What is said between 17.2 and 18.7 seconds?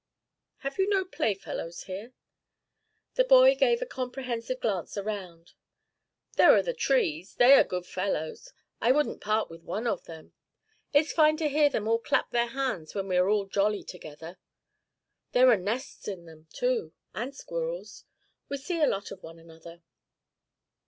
squirrels. We